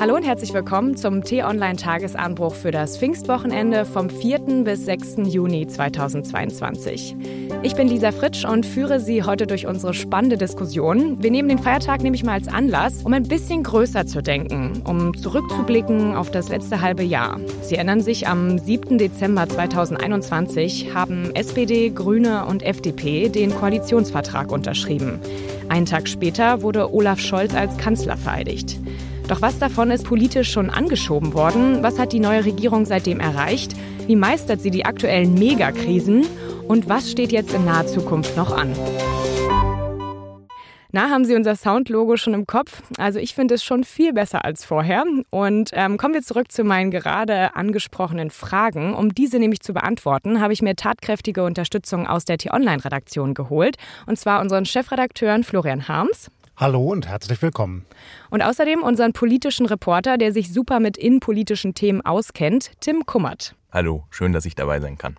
[0.00, 4.38] Hallo und herzlich willkommen zum T-Online-Tagesanbruch für das Pfingstwochenende vom 4.
[4.62, 5.16] bis 6.
[5.24, 7.16] Juni 2022.
[7.64, 11.20] Ich bin Lisa Fritsch und führe Sie heute durch unsere spannende Diskussion.
[11.20, 15.16] Wir nehmen den Feiertag nämlich mal als Anlass, um ein bisschen größer zu denken, um
[15.16, 17.40] zurückzublicken auf das letzte halbe Jahr.
[17.62, 18.98] Sie erinnern sich, am 7.
[18.98, 25.18] Dezember 2021 haben SPD, Grüne und FDP den Koalitionsvertrag unterschrieben.
[25.68, 28.78] Einen Tag später wurde Olaf Scholz als Kanzler vereidigt.
[29.28, 31.82] Doch was davon ist politisch schon angeschoben worden?
[31.82, 33.74] Was hat die neue Regierung seitdem erreicht?
[34.06, 36.26] Wie meistert sie die aktuellen Megakrisen?
[36.66, 38.72] Und was steht jetzt in naher Zukunft noch an?
[40.90, 42.82] Na, haben Sie unser Soundlogo schon im Kopf?
[42.96, 45.04] Also ich finde es schon viel besser als vorher.
[45.28, 48.94] Und ähm, kommen wir zurück zu meinen gerade angesprochenen Fragen.
[48.94, 53.76] Um diese nämlich zu beantworten, habe ich mir tatkräftige Unterstützung aus der T-Online-Redaktion geholt.
[54.06, 56.30] Und zwar unseren Chefredakteuren Florian Harms.
[56.60, 57.86] Hallo und herzlich willkommen.
[58.30, 63.54] Und außerdem unseren politischen Reporter, der sich super mit innenpolitischen Themen auskennt, Tim Kummert.
[63.70, 65.16] Hallo, schön, dass ich dabei sein kann.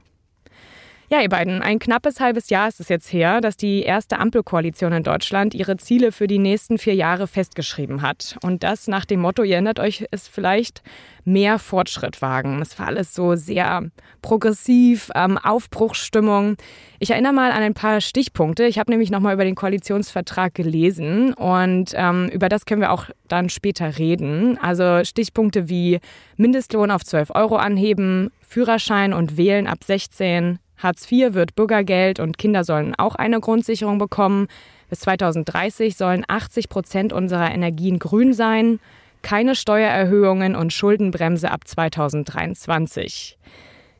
[1.12, 4.94] Ja, ihr beiden, ein knappes halbes Jahr ist es jetzt her, dass die erste Ampelkoalition
[4.94, 8.38] in Deutschland ihre Ziele für die nächsten vier Jahre festgeschrieben hat.
[8.44, 10.84] Und das nach dem Motto, ihr erinnert euch, ist vielleicht
[11.26, 12.62] mehr Fortschritt wagen.
[12.62, 13.90] Es war alles so sehr
[14.22, 16.58] progressiv, ähm, Aufbruchsstimmung.
[17.00, 18.66] Ich erinnere mal an ein paar Stichpunkte.
[18.66, 23.06] Ich habe nämlich nochmal über den Koalitionsvertrag gelesen und ähm, über das können wir auch
[23.28, 24.60] dann später reden.
[24.62, 26.02] Also Stichpunkte wie
[26.38, 32.38] Mindestlohn auf 12 Euro anheben, Führerschein und Wählen ab 16, Hartz IV wird Bürgergeld und
[32.38, 34.48] Kinder sollen auch eine Grundsicherung bekommen.
[34.90, 38.80] Bis 2030 sollen 80 Prozent unserer Energien grün sein.
[39.22, 43.38] Keine Steuererhöhungen und Schuldenbremse ab 2023.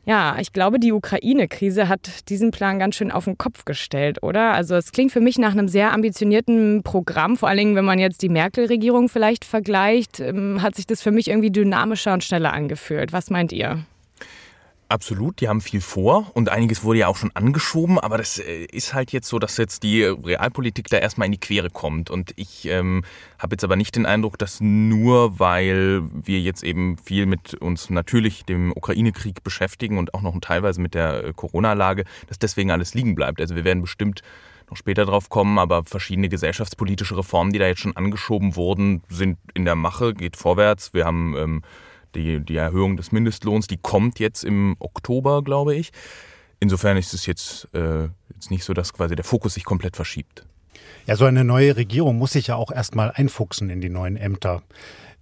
[0.06, 4.54] Ja, ich glaube, die Ukraine-Krise hat diesen Plan ganz schön auf den Kopf gestellt, oder?
[4.54, 7.36] Also es klingt für mich nach einem sehr ambitionierten Programm.
[7.36, 11.10] Vor allen Dingen, wenn man jetzt die Merkel-Regierung vielleicht vergleicht, ähm, hat sich das für
[11.10, 13.12] mich irgendwie dynamischer und schneller angefühlt.
[13.12, 13.84] Was meint ihr?
[14.90, 18.64] Absolut, die haben viel vor und einiges wurde ja auch schon angeschoben, aber das äh,
[18.64, 22.10] ist halt jetzt so, dass jetzt die Realpolitik da erstmal in die Quere kommt.
[22.10, 23.04] Und ich ähm,
[23.38, 27.88] habe jetzt aber nicht den Eindruck, dass nur weil wir jetzt eben viel mit uns
[27.88, 32.92] natürlich dem Ukraine-Krieg beschäftigen und auch noch teilweise mit der äh, Corona-Lage, dass deswegen alles
[32.92, 33.40] liegen bleibt.
[33.40, 34.22] Also wir werden bestimmt
[34.68, 39.38] noch später drauf kommen, aber verschiedene gesellschaftspolitische Reformen, die da jetzt schon angeschoben wurden, sind
[39.54, 40.94] in der Mache, geht vorwärts.
[40.94, 41.62] Wir haben ähm,
[42.14, 45.92] die, die Erhöhung des Mindestlohns, die kommt jetzt im Oktober, glaube ich.
[46.60, 50.44] Insofern ist es jetzt, äh, jetzt nicht so, dass quasi der Fokus sich komplett verschiebt.
[51.06, 54.62] Ja, so eine neue Regierung muss sich ja auch erstmal einfuchsen in die neuen Ämter.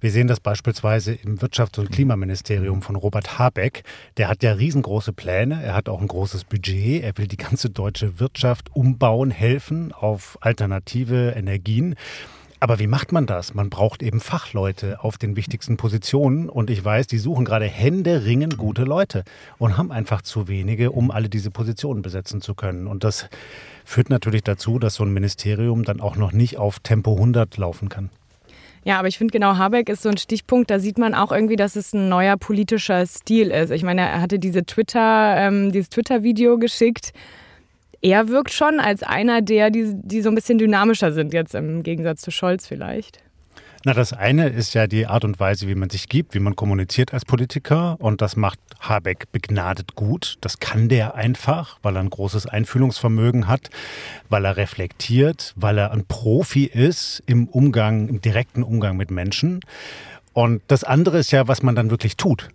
[0.00, 3.82] Wir sehen das beispielsweise im Wirtschafts- und Klimaministerium von Robert Habeck.
[4.16, 5.60] Der hat ja riesengroße Pläne.
[5.60, 7.02] Er hat auch ein großes Budget.
[7.02, 11.96] Er will die ganze deutsche Wirtschaft umbauen, helfen auf alternative Energien.
[12.60, 13.54] Aber wie macht man das?
[13.54, 16.48] Man braucht eben Fachleute auf den wichtigsten Positionen.
[16.48, 19.22] Und ich weiß, die suchen gerade händeringend gute Leute
[19.58, 22.88] und haben einfach zu wenige, um alle diese Positionen besetzen zu können.
[22.88, 23.28] Und das
[23.84, 27.88] führt natürlich dazu, dass so ein Ministerium dann auch noch nicht auf Tempo 100 laufen
[27.88, 28.10] kann.
[28.84, 31.56] Ja, aber ich finde genau, Habeck ist so ein Stichpunkt, da sieht man auch irgendwie,
[31.56, 33.70] dass es ein neuer politischer Stil ist.
[33.70, 37.12] Ich meine, er hatte diese Twitter, ähm, dieses Twitter-Video geschickt
[38.02, 41.82] er wirkt schon als einer der, die, die so ein bisschen dynamischer sind, jetzt im
[41.82, 43.20] Gegensatz zu Scholz vielleicht.
[43.84, 46.56] Na, das eine ist ja die Art und Weise, wie man sich gibt, wie man
[46.56, 47.96] kommuniziert als Politiker.
[48.00, 50.36] Und das macht Habeck begnadet gut.
[50.40, 53.70] Das kann der einfach, weil er ein großes Einfühlungsvermögen hat,
[54.28, 59.60] weil er reflektiert, weil er ein Profi ist im Umgang, im direkten Umgang mit Menschen.
[60.32, 62.48] Und das andere ist ja, was man dann wirklich tut.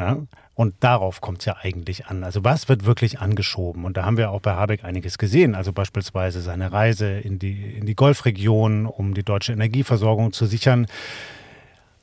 [0.00, 0.16] Ja?
[0.54, 2.24] Und darauf kommt es ja eigentlich an.
[2.24, 3.84] Also was wird wirklich angeschoben?
[3.84, 5.54] Und da haben wir auch bei Habeck einiges gesehen.
[5.54, 10.86] Also beispielsweise seine Reise in die, in die Golfregion, um die deutsche Energieversorgung zu sichern.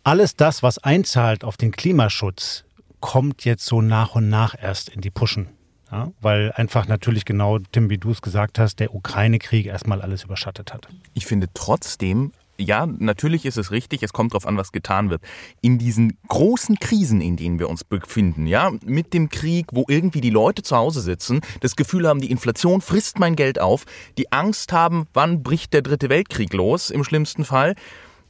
[0.03, 2.63] Alles das, was einzahlt auf den Klimaschutz,
[2.99, 5.49] kommt jetzt so nach und nach erst in die Puschen.
[5.91, 10.23] Ja, weil einfach natürlich genau, Tim, wie du es gesagt hast, der Ukraine-Krieg erstmal alles
[10.23, 10.87] überschattet hat.
[11.13, 15.21] Ich finde trotzdem, ja, natürlich ist es richtig, es kommt darauf an, was getan wird.
[15.61, 20.21] In diesen großen Krisen, in denen wir uns befinden, ja, mit dem Krieg, wo irgendwie
[20.21, 23.85] die Leute zu Hause sitzen, das Gefühl haben, die Inflation frisst mein Geld auf,
[24.17, 27.75] die Angst haben, wann bricht der dritte Weltkrieg los, im schlimmsten Fall,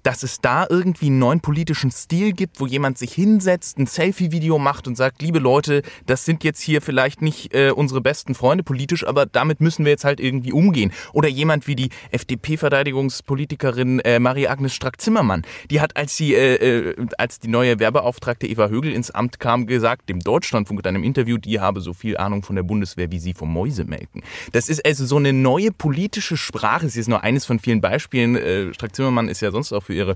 [0.03, 4.57] dass es da irgendwie einen neuen politischen Stil gibt, wo jemand sich hinsetzt, ein Selfie-Video
[4.57, 8.63] macht und sagt, liebe Leute, das sind jetzt hier vielleicht nicht äh, unsere besten Freunde
[8.63, 10.91] politisch, aber damit müssen wir jetzt halt irgendwie umgehen.
[11.13, 17.39] Oder jemand wie die FDP-Verteidigungspolitikerin äh, Marie-Agnes Strack-Zimmermann, die hat, als sie, äh, äh, als
[17.39, 21.59] die neue Werbeauftragte Eva Högel ins Amt kam, gesagt, dem Deutschlandfunk in einem Interview, die
[21.59, 24.23] habe so viel Ahnung von der Bundeswehr wie sie vom Mäusemelken.
[24.51, 26.89] Das ist also so eine neue politische Sprache.
[26.89, 28.35] Sie ist nur eines von vielen Beispielen.
[28.35, 30.15] Äh, Strack-Zimmermann ist ja sonst auch für ihre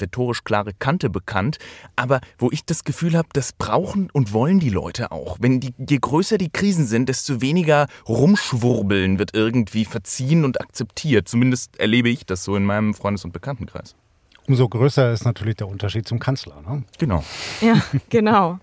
[0.00, 1.58] rhetorisch klare Kante bekannt,
[1.96, 5.36] aber wo ich das Gefühl habe, das brauchen und wollen die Leute auch.
[5.38, 11.28] Wenn die, je größer die Krisen sind, desto weniger Rumschwurbeln wird irgendwie verziehen und akzeptiert.
[11.28, 13.94] Zumindest erlebe ich das so in meinem Freundes- und Bekanntenkreis.
[14.48, 16.62] Umso größer ist natürlich der Unterschied zum Kanzler.
[16.66, 16.84] Ne?
[16.98, 17.22] Genau.
[17.60, 17.74] Ja,
[18.08, 18.58] genau.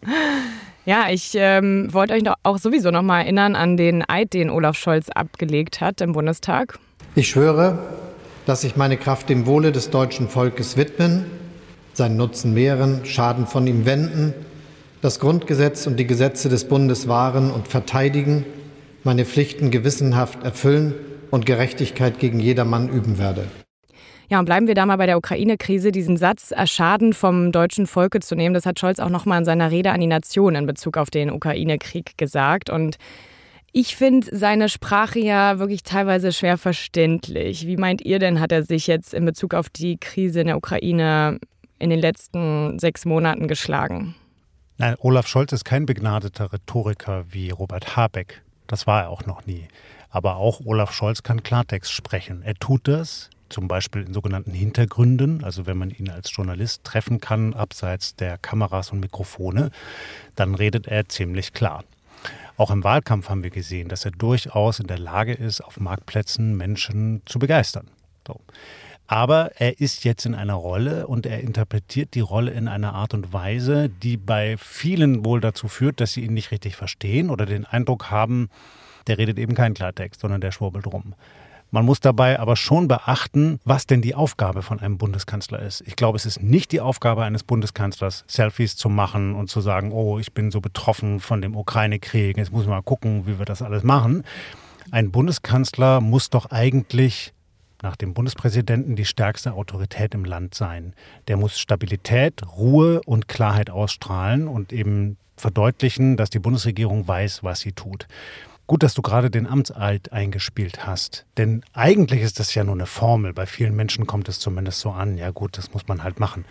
[0.86, 4.76] Ja, ich ähm, wollte euch auch sowieso noch mal erinnern an den Eid, den Olaf
[4.76, 6.80] Scholz abgelegt hat im Bundestag.
[7.16, 7.78] Ich schwöre,
[8.50, 11.26] dass ich meine Kraft dem Wohle des deutschen Volkes widmen,
[11.94, 14.34] seinen Nutzen mehren, Schaden von ihm wenden,
[15.04, 18.46] das Grundgesetz und die Gesetze des Bundes wahren und verteidigen,
[19.04, 20.96] meine Pflichten gewissenhaft erfüllen
[21.30, 23.44] und Gerechtigkeit gegen jedermann üben werde.
[24.30, 25.92] Ja, und bleiben wir da mal bei der Ukraine-Krise.
[25.92, 29.46] Diesen Satz, Schaden vom deutschen Volke zu nehmen, das hat Scholz auch noch mal in
[29.46, 32.72] seiner Rede an die Nation in Bezug auf den Ukraine-Krieg gesagt.
[32.72, 32.98] Und
[33.72, 37.68] ich finde seine Sprache ja wirklich teilweise schwer verständlich.
[37.68, 40.58] Wie meint ihr denn, hat er sich jetzt in Bezug auf die Krise in der
[40.58, 41.40] Ukraine
[41.78, 44.16] in den letzten sechs Monaten geschlagen?
[44.78, 48.42] Nein, Olaf Scholz ist kein begnadeter Rhetoriker wie Robert Habeck.
[48.68, 49.68] Das war er auch noch nie.
[50.10, 52.42] Aber auch Olaf Scholz kann Klartext sprechen.
[52.44, 57.20] Er tut das zum Beispiel in sogenannten Hintergründen, also wenn man ihn als Journalist treffen
[57.20, 59.72] kann, abseits der Kameras und Mikrofone,
[60.36, 61.84] dann redet er ziemlich klar.
[62.60, 66.58] Auch im Wahlkampf haben wir gesehen, dass er durchaus in der Lage ist, auf Marktplätzen
[66.58, 67.88] Menschen zu begeistern.
[68.28, 68.42] So.
[69.08, 73.14] Aber er ist jetzt in einer Rolle und er interpretiert die Rolle in einer Art
[73.14, 77.46] und Weise, die bei vielen wohl dazu führt, dass sie ihn nicht richtig verstehen oder
[77.46, 78.50] den Eindruck haben,
[79.08, 81.16] der redet eben keinen Klartext, sondern der schwurbelt rum.
[81.72, 85.82] Man muss dabei aber schon beachten, was denn die Aufgabe von einem Bundeskanzler ist.
[85.86, 89.92] Ich glaube, es ist nicht die Aufgabe eines Bundeskanzlers, Selfies zu machen und zu sagen,
[89.92, 93.46] oh, ich bin so betroffen von dem Ukraine-Krieg, jetzt muss man mal gucken, wie wir
[93.46, 94.24] das alles machen.
[94.90, 97.34] Ein Bundeskanzler muss doch eigentlich
[97.82, 100.94] nach dem Bundespräsidenten die stärkste Autorität im Land sein.
[101.28, 107.62] Der muss Stabilität, Ruhe und Klarheit ausstrahlen und eben verdeutlichen, dass die Bundesregierung weiß, was
[107.62, 108.08] sie tut.
[108.70, 111.26] Gut, dass du gerade den Amtseid eingespielt hast.
[111.40, 113.34] Denn eigentlich ist das ja nur eine Formel.
[113.34, 115.18] Bei vielen Menschen kommt es zumindest so an.
[115.18, 116.46] Ja gut, das muss man halt machen.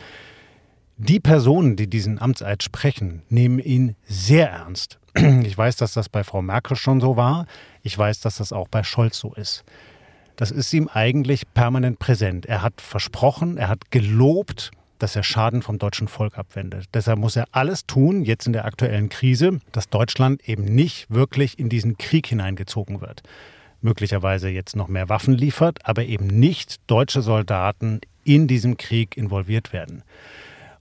[0.96, 4.98] Die Personen, die diesen Amtseid sprechen, nehmen ihn sehr ernst.
[5.44, 7.46] Ich weiß, dass das bei Frau Merkel schon so war.
[7.84, 9.62] Ich weiß, dass das auch bei Scholz so ist.
[10.34, 12.46] Das ist ihm eigentlich permanent präsent.
[12.46, 16.86] Er hat versprochen, er hat gelobt, dass er Schaden vom deutschen Volk abwendet.
[16.94, 21.58] Deshalb muss er alles tun, jetzt in der aktuellen Krise, dass Deutschland eben nicht wirklich
[21.58, 23.22] in diesen Krieg hineingezogen wird.
[23.80, 29.72] Möglicherweise jetzt noch mehr Waffen liefert, aber eben nicht deutsche Soldaten in diesem Krieg involviert
[29.72, 30.02] werden.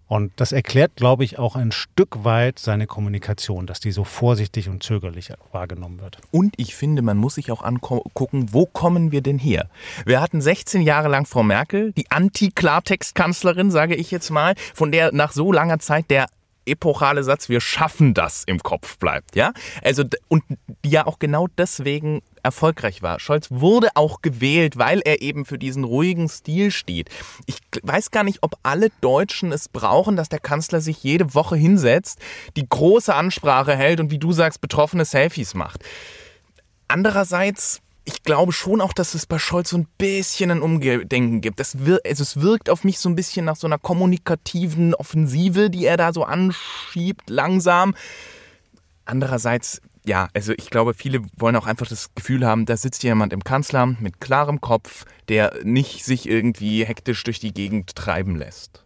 [0.07, 4.69] Und das erklärt, glaube ich, auch ein Stück weit seine Kommunikation, dass die so vorsichtig
[4.69, 6.18] und zögerlich wahrgenommen wird.
[6.31, 9.69] Und ich finde, man muss sich auch angucken, wo kommen wir denn her?
[10.06, 15.12] Wir hatten 16 Jahre lang Frau Merkel, die Anti-Klartext-Kanzlerin, sage ich jetzt mal, von der
[15.12, 16.27] nach so langer Zeit der
[16.67, 19.53] epochale Satz, wir schaffen das im Kopf bleibt, ja?
[19.83, 20.43] Also, und
[20.85, 23.19] ja auch genau deswegen erfolgreich war.
[23.19, 27.09] Scholz wurde auch gewählt, weil er eben für diesen ruhigen Stil steht.
[27.45, 31.55] Ich weiß gar nicht, ob alle Deutschen es brauchen, dass der Kanzler sich jede Woche
[31.55, 32.19] hinsetzt,
[32.55, 35.83] die große Ansprache hält und wie du sagst, betroffene Selfies macht.
[36.87, 41.59] Andererseits ich glaube schon auch, dass es bei Scholz so ein bisschen ein Umdenken gibt.
[41.59, 45.69] Das wir, also es wirkt auf mich so ein bisschen nach so einer kommunikativen Offensive,
[45.69, 47.95] die er da so anschiebt, langsam.
[49.04, 53.33] Andererseits, ja, also ich glaube, viele wollen auch einfach das Gefühl haben, da sitzt jemand
[53.33, 58.85] im Kanzleramt mit klarem Kopf, der nicht sich irgendwie hektisch durch die Gegend treiben lässt.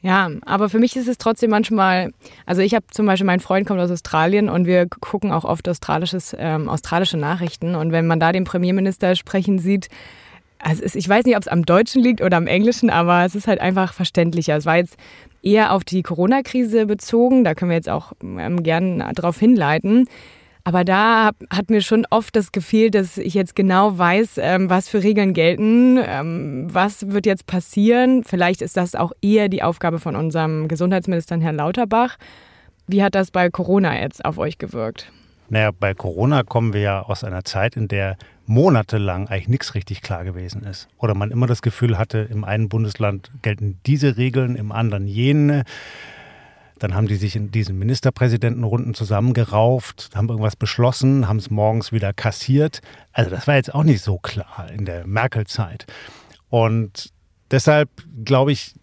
[0.00, 2.12] Ja, aber für mich ist es trotzdem manchmal,
[2.46, 5.68] also ich habe zum Beispiel, mein Freund kommt aus Australien und wir gucken auch oft
[5.68, 9.88] australisches, ähm, australische Nachrichten und wenn man da den Premierminister sprechen sieht,
[10.58, 13.34] also ist, ich weiß nicht, ob es am Deutschen liegt oder am Englischen, aber es
[13.34, 14.56] ist halt einfach verständlicher.
[14.56, 14.96] Es war jetzt
[15.42, 20.08] eher auf die Corona-Krise bezogen, da können wir jetzt auch ähm, gerne darauf hinleiten.
[20.64, 24.88] Aber da hat mir schon oft das gefehlt, dass ich jetzt genau weiß, ähm, was
[24.88, 28.22] für Regeln gelten, ähm, was wird jetzt passieren.
[28.24, 32.16] Vielleicht ist das auch eher die Aufgabe von unserem Gesundheitsminister Herrn Lauterbach.
[32.86, 35.10] Wie hat das bei Corona jetzt auf euch gewirkt?
[35.48, 38.16] Naja, bei Corona kommen wir ja aus einer Zeit, in der
[38.46, 40.88] monatelang eigentlich nichts richtig klar gewesen ist.
[40.98, 45.64] Oder man immer das Gefühl hatte, im einen Bundesland gelten diese Regeln, im anderen jene.
[46.82, 52.12] Dann haben die sich in diesen Ministerpräsidentenrunden zusammengerauft, haben irgendwas beschlossen, haben es morgens wieder
[52.12, 52.80] kassiert.
[53.12, 55.86] Also das war jetzt auch nicht so klar in der Merkel-Zeit.
[56.50, 57.10] Und
[57.52, 57.88] deshalb
[58.24, 58.74] glaube ich,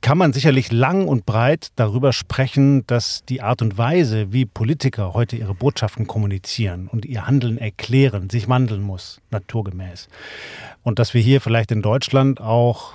[0.00, 5.14] kann man sicherlich lang und breit darüber sprechen, dass die Art und Weise, wie Politiker
[5.14, 10.08] heute ihre Botschaften kommunizieren und ihr Handeln erklären, sich wandeln muss, naturgemäß.
[10.82, 12.94] Und dass wir hier vielleicht in Deutschland auch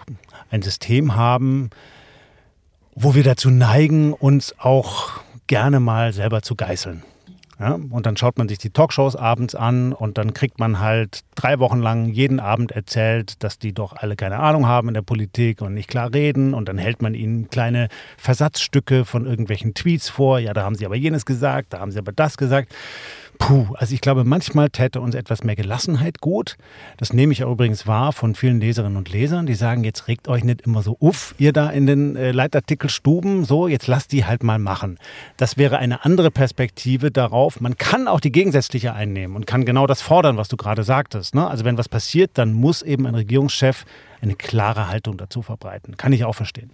[0.51, 1.69] ein System haben,
[2.95, 5.11] wo wir dazu neigen, uns auch
[5.47, 7.03] gerne mal selber zu geißeln.
[7.59, 11.25] Ja, und dann schaut man sich die Talkshows abends an und dann kriegt man halt
[11.35, 15.01] drei Wochen lang jeden Abend erzählt, dass die doch alle keine Ahnung haben in der
[15.01, 16.53] Politik und nicht klar reden.
[16.53, 20.39] Und dann hält man ihnen kleine Versatzstücke von irgendwelchen Tweets vor.
[20.39, 22.73] Ja, da haben sie aber jenes gesagt, da haben sie aber das gesagt.
[23.39, 26.57] Puh, also ich glaube, manchmal täte uns etwas mehr Gelassenheit gut.
[26.97, 30.27] Das nehme ich auch übrigens wahr von vielen Leserinnen und Lesern, die sagen, jetzt regt
[30.27, 34.25] euch nicht immer so uff, ihr da in den äh, Leitartikelstuben, so, jetzt lasst die
[34.25, 34.99] halt mal machen.
[35.37, 37.61] Das wäre eine andere Perspektive darauf.
[37.61, 41.33] Man kann auch die gegensätzliche einnehmen und kann genau das fordern, was du gerade sagtest.
[41.33, 41.47] Ne?
[41.47, 43.85] Also wenn was passiert, dann muss eben ein Regierungschef
[44.21, 45.95] eine klare Haltung dazu verbreiten.
[45.95, 46.71] Kann ich auch verstehen.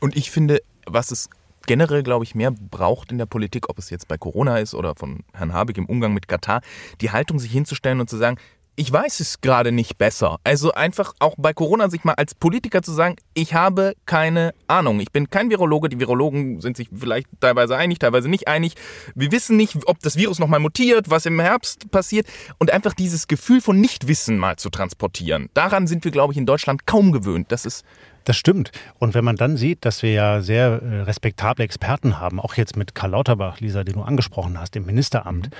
[0.00, 1.28] Und ich finde, was es
[1.70, 4.96] generell, glaube ich, mehr braucht in der Politik, ob es jetzt bei Corona ist oder
[4.96, 6.62] von Herrn Habeck im Umgang mit Katar,
[7.00, 8.38] die Haltung, sich hinzustellen und zu sagen,
[8.74, 10.38] ich weiß es gerade nicht besser.
[10.42, 14.98] Also einfach auch bei Corona sich mal als Politiker zu sagen, ich habe keine Ahnung.
[14.98, 15.88] Ich bin kein Virologe.
[15.88, 18.74] Die Virologen sind sich vielleicht teilweise einig, teilweise nicht einig.
[19.14, 22.26] Wir wissen nicht, ob das Virus nochmal mutiert, was im Herbst passiert.
[22.58, 25.50] Und einfach dieses Gefühl von Nichtwissen mal zu transportieren.
[25.54, 27.52] Daran sind wir, glaube ich, in Deutschland kaum gewöhnt.
[27.52, 27.84] Das ist
[28.24, 28.70] das stimmt.
[28.98, 32.76] Und wenn man dann sieht, dass wir ja sehr äh, respektable Experten haben, auch jetzt
[32.76, 35.54] mit Karl Lauterbach, Lisa, den du angesprochen hast, im Ministeramt, mhm.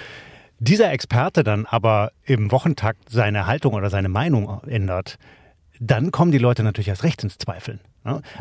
[0.59, 5.19] dieser Experte dann aber im Wochentakt seine Haltung oder seine Meinung ändert,
[5.79, 7.81] dann kommen die Leute natürlich erst recht ins Zweifeln.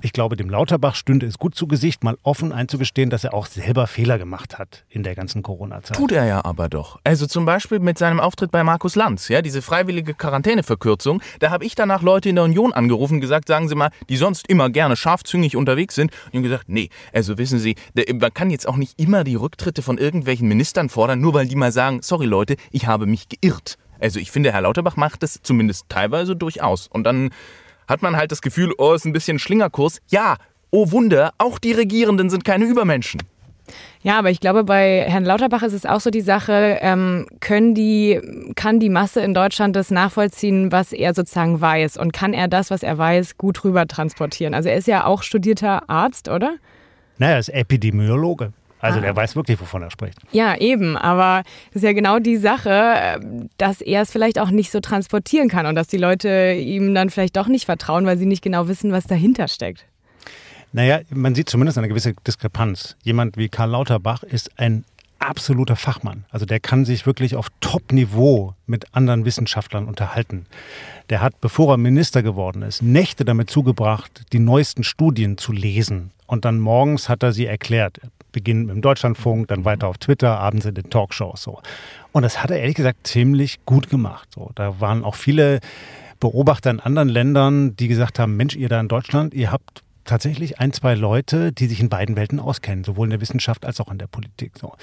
[0.01, 3.45] Ich glaube, dem Lauterbach stünde es gut zu Gesicht, mal offen einzugestehen, dass er auch
[3.45, 5.97] selber Fehler gemacht hat in der ganzen Corona-Zeit.
[5.97, 6.99] Tut er ja aber doch.
[7.03, 11.21] Also zum Beispiel mit seinem Auftritt bei Markus Lanz, ja, diese freiwillige Quarantäneverkürzung.
[11.39, 14.17] Da habe ich danach Leute in der Union angerufen und gesagt, sagen Sie mal, die
[14.17, 16.11] sonst immer gerne scharfzüngig unterwegs sind.
[16.25, 17.75] Und die gesagt, nee, also wissen Sie,
[18.13, 21.55] man kann jetzt auch nicht immer die Rücktritte von irgendwelchen Ministern fordern, nur weil die
[21.55, 23.77] mal sagen, sorry Leute, ich habe mich geirrt.
[23.99, 26.87] Also ich finde, Herr Lauterbach macht es zumindest teilweise durchaus.
[26.87, 27.31] Und dann
[27.89, 29.99] hat man halt das Gefühl, oh, ist ein bisschen Schlingerkurs.
[30.07, 30.37] Ja,
[30.69, 33.21] oh Wunder, auch die Regierenden sind keine Übermenschen.
[34.01, 37.75] Ja, aber ich glaube, bei Herrn Lauterbach ist es auch so die Sache, ähm, können
[37.75, 38.19] die,
[38.55, 41.97] kann die Masse in Deutschland das nachvollziehen, was er sozusagen weiß?
[41.97, 44.53] Und kann er das, was er weiß, gut rüber transportieren?
[44.53, 46.55] Also er ist ja auch studierter Arzt, oder?
[47.17, 48.53] Naja, er ist Epidemiologe.
[48.79, 49.01] Also ah.
[49.01, 50.17] der weiß wirklich, wovon er spricht.
[50.31, 50.97] Ja, eben.
[50.97, 53.19] Aber das ist ja genau die Sache,
[53.57, 57.09] dass er es vielleicht auch nicht so transportieren kann und dass die Leute ihm dann
[57.09, 59.85] vielleicht doch nicht vertrauen, weil sie nicht genau wissen, was dahinter steckt.
[60.71, 62.95] Naja, man sieht zumindest eine gewisse Diskrepanz.
[63.03, 64.85] Jemand wie Karl Lauterbach ist ein
[65.17, 66.25] absoluter Fachmann.
[66.29, 70.45] Also der kann sich wirklich auf Top-Niveau mit anderen Wissenschaftlern unterhalten.
[71.09, 76.11] Der hat, bevor er Minister geworden ist, Nächte damit zugebracht, die neuesten Studien zu lesen.
[76.27, 77.99] Und dann morgens hat er sie erklärt
[78.31, 81.61] beginnen mit dem Deutschlandfunk, dann weiter auf Twitter, abends in den Talkshows so.
[82.11, 84.29] Und das hat er ehrlich gesagt ziemlich gut gemacht.
[84.33, 84.51] So.
[84.55, 85.59] Da waren auch viele
[86.19, 90.59] Beobachter in anderen Ländern, die gesagt haben, Mensch, ihr da in Deutschland, ihr habt tatsächlich
[90.59, 93.91] ein, zwei Leute, die sich in beiden Welten auskennen, sowohl in der Wissenschaft als auch
[93.91, 94.53] in der Politik.
[94.59, 94.73] So.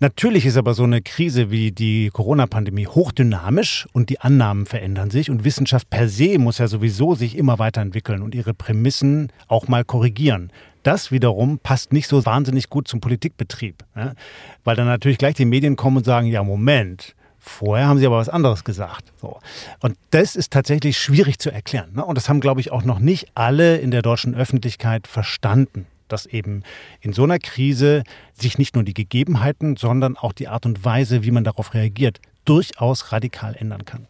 [0.00, 5.30] Natürlich ist aber so eine Krise wie die Corona-Pandemie hochdynamisch und die Annahmen verändern sich
[5.30, 9.84] und Wissenschaft per se muss ja sowieso sich immer weiterentwickeln und ihre Prämissen auch mal
[9.84, 10.50] korrigieren.
[10.84, 14.14] Das wiederum passt nicht so wahnsinnig gut zum Politikbetrieb, ja?
[14.62, 17.14] weil dann natürlich gleich die Medien kommen und sagen, ja Moment,
[17.46, 19.12] Vorher haben sie aber was anderes gesagt.
[19.20, 19.38] So.
[19.80, 21.92] Und das ist tatsächlich schwierig zu erklären.
[21.94, 22.02] Ne?
[22.02, 26.26] Und das haben, glaube ich, auch noch nicht alle in der deutschen Öffentlichkeit verstanden dass
[26.26, 26.62] eben
[27.00, 31.24] in so einer Krise sich nicht nur die Gegebenheiten, sondern auch die Art und Weise,
[31.24, 34.06] wie man darauf reagiert, durchaus radikal ändern kann.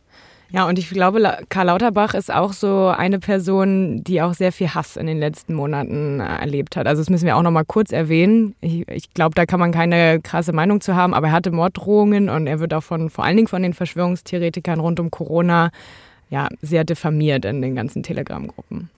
[0.50, 4.68] Ja, und ich glaube, Karl Lauterbach ist auch so eine Person, die auch sehr viel
[4.68, 6.86] Hass in den letzten Monaten äh, erlebt hat.
[6.86, 8.54] Also das müssen wir auch noch mal kurz erwähnen.
[8.60, 12.28] Ich, ich glaube, da kann man keine krasse Meinung zu haben, aber er hatte Morddrohungen
[12.28, 15.70] und er wird auch von vor allen Dingen von den Verschwörungstheoretikern rund um Corona
[16.30, 18.90] ja sehr diffamiert in den ganzen Telegram-Gruppen.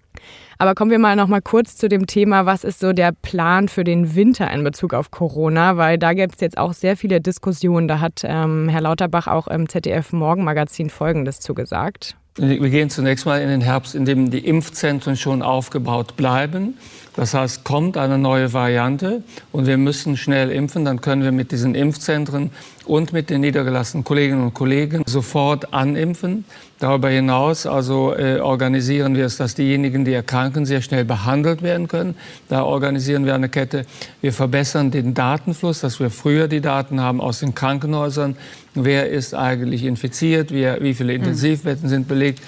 [0.59, 3.69] Aber kommen wir mal noch mal kurz zu dem Thema, was ist so der Plan
[3.69, 5.77] für den Winter in Bezug auf Corona?
[5.77, 7.89] Weil da gibt es jetzt auch sehr viele Diskussionen.
[7.89, 12.17] Da hat ähm, Herr Lauterbach auch im ZDF Morgenmagazin Folgendes zugesagt.
[12.38, 16.75] Wir gehen zunächst mal in den Herbst, in dem die Impfzentren schon aufgebaut bleiben.
[17.14, 21.50] Das heißt, kommt eine neue Variante und wir müssen schnell impfen, dann können wir mit
[21.50, 22.50] diesen Impfzentren
[22.85, 26.45] und mit den niedergelassenen Kolleginnen und Kollegen sofort animpfen.
[26.78, 31.88] Darüber hinaus also äh, organisieren wir es, dass diejenigen, die erkranken, sehr schnell behandelt werden
[31.88, 32.16] können.
[32.50, 33.87] Da organisieren wir eine Kette.
[34.21, 38.37] Wir verbessern den Datenfluss, dass wir früher die Daten haben aus den Krankenhäusern.
[38.76, 40.52] Wer ist eigentlich infiziert?
[40.52, 41.23] Wie, viele hm.
[41.23, 42.42] Intensivbetten sind belegt?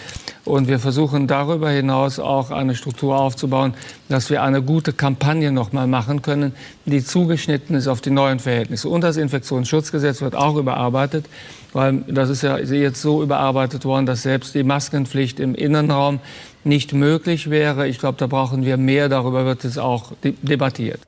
[0.45, 3.75] Und wir versuchen darüber hinaus auch eine Struktur aufzubauen,
[4.09, 6.53] dass wir eine gute Kampagne noch mal machen können,
[6.87, 8.89] die zugeschnitten ist auf die neuen Verhältnisse.
[8.89, 11.27] Und das Infektionsschutzgesetz wird auch überarbeitet,
[11.73, 16.21] weil das ist ja jetzt so überarbeitet worden, dass selbst die Maskenpflicht im Innenraum
[16.65, 17.89] nicht möglich wäre.
[17.89, 19.09] Ich glaube, da brauchen wir mehr.
[19.09, 21.01] Darüber wird es auch debattiert.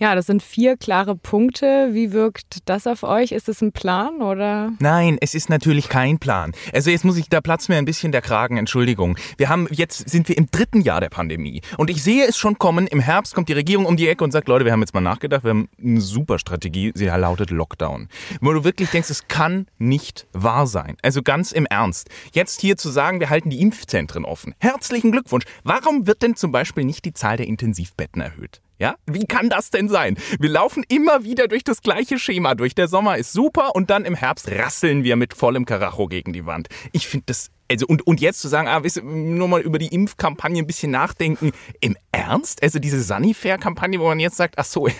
[0.00, 1.90] Ja, das sind vier klare Punkte.
[1.92, 3.32] Wie wirkt das auf euch?
[3.32, 4.72] Ist es ein Plan oder?
[4.78, 6.52] Nein, es ist natürlich kein Plan.
[6.72, 9.18] Also jetzt muss ich, da platzt mir ein bisschen der Kragen, Entschuldigung.
[9.36, 11.60] Wir haben, jetzt sind wir im dritten Jahr der Pandemie.
[11.76, 12.86] Und ich sehe es schon kommen.
[12.86, 15.02] Im Herbst kommt die Regierung um die Ecke und sagt, Leute, wir haben jetzt mal
[15.02, 16.92] nachgedacht, wir haben eine super Strategie.
[16.94, 18.08] Sie lautet Lockdown.
[18.40, 20.96] Wo du wirklich denkst, es kann nicht wahr sein.
[21.02, 22.08] Also ganz im Ernst.
[22.32, 24.54] Jetzt hier zu sagen, wir halten die Impfzentren offen.
[24.60, 25.44] Herzlichen Glückwunsch.
[25.62, 28.62] Warum wird denn zum Beispiel nicht die Zahl der Intensivbetten erhöht?
[28.80, 30.16] Ja, wie kann das denn sein?
[30.38, 32.74] Wir laufen immer wieder durch das gleiche Schema durch.
[32.74, 36.46] Der Sommer ist super und dann im Herbst rasseln wir mit vollem Karacho gegen die
[36.46, 36.68] Wand.
[36.92, 39.78] Ich finde das also und, und jetzt zu sagen, ah, weißt du, nur mal über
[39.78, 41.52] die Impfkampagne ein bisschen nachdenken.
[41.80, 42.62] Im Ernst?
[42.62, 44.94] Also diese Sunnyfair-Kampagne, wo man jetzt sagt, ach so, ja,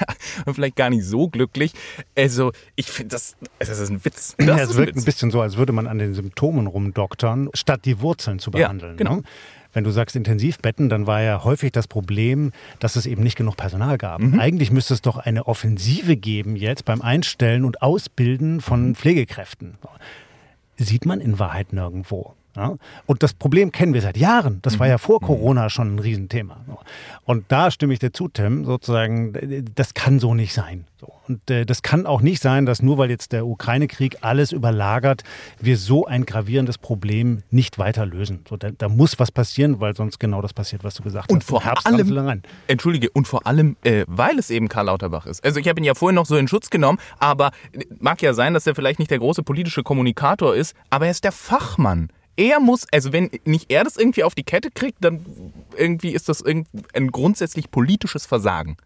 [0.52, 1.72] vielleicht gar nicht so glücklich.
[2.16, 4.36] Also ich finde das, also das ist ein Witz.
[4.38, 7.50] Das ja, es wirkt ein, ein bisschen so, als würde man an den Symptomen rumdoktern,
[7.54, 8.92] statt die Wurzeln zu behandeln.
[8.92, 9.16] Ja, genau.
[9.16, 9.22] Ne?
[9.72, 13.56] Wenn du sagst Intensivbetten, dann war ja häufig das Problem, dass es eben nicht genug
[13.56, 14.20] Personal gab.
[14.20, 14.40] Mhm.
[14.40, 19.78] Eigentlich müsste es doch eine Offensive geben jetzt beim Einstellen und Ausbilden von Pflegekräften.
[20.76, 22.34] Sieht man in Wahrheit nirgendwo.
[22.56, 22.76] Ja?
[23.06, 24.60] Und das Problem kennen wir seit Jahren.
[24.62, 25.00] Das war ja mhm.
[25.00, 25.26] vor mhm.
[25.26, 26.56] Corona schon ein Riesenthema.
[27.24, 30.86] Und da stimme ich dir zu, Tim, sozusagen, das kann so nicht sein.
[31.28, 35.22] Und äh, das kann auch nicht sein, dass nur weil jetzt der Ukraine-Krieg alles überlagert,
[35.58, 38.44] wir so ein gravierendes Problem nicht weiter lösen.
[38.48, 41.42] So, da, da, muss was passieren, weil sonst genau das passiert, was du gesagt und
[41.42, 41.48] hast.
[41.48, 45.44] Vor allem, Entschuldige, und vor allem, äh, weil es eben Karl Lauterbach ist.
[45.44, 48.34] Also ich habe ihn ja vorhin noch so in Schutz genommen, aber äh, mag ja
[48.34, 52.10] sein, dass er vielleicht nicht der große politische Kommunikator ist, aber er ist der Fachmann
[52.40, 55.24] er muss, also wenn nicht er das irgendwie auf die Kette kriegt, dann
[55.76, 56.66] irgendwie ist das ein
[57.10, 58.76] grundsätzlich politisches Versagen.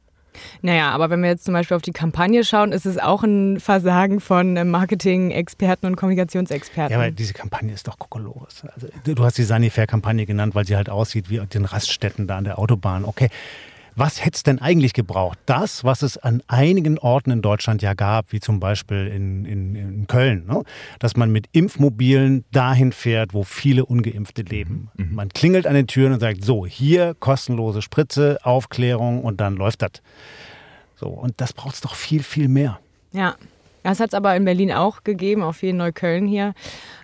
[0.62, 3.60] Naja, aber wenn wir jetzt zum Beispiel auf die Kampagne schauen, ist es auch ein
[3.60, 6.92] Versagen von äh, Marketing-Experten und Kommunikationsexperten.
[6.92, 8.64] Ja, aber diese Kampagne ist doch kokolores.
[8.74, 12.44] Also, du hast die Sanifair-Kampagne genannt, weil sie halt aussieht wie den Raststätten da an
[12.44, 13.04] der Autobahn.
[13.04, 13.30] Okay,
[13.96, 15.38] was hätte es denn eigentlich gebraucht?
[15.46, 19.74] Das, was es an einigen Orten in Deutschland ja gab, wie zum Beispiel in, in,
[19.74, 20.62] in Köln, ne?
[20.98, 24.90] dass man mit Impfmobilen dahin fährt, wo viele Ungeimpfte leben.
[24.96, 25.06] Mhm.
[25.06, 25.14] mhm.
[25.14, 29.82] Man klingelt an den Türen und sagt, so, hier kostenlose Spritze, Aufklärung und dann läuft
[29.82, 30.02] das.
[30.96, 32.80] So, und das braucht es doch viel, viel mehr.
[33.12, 33.36] Ja,
[33.82, 36.54] das hat es aber in Berlin auch gegeben, auf jeden Neukölln hier.